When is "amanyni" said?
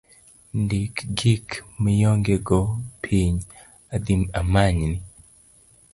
4.39-4.93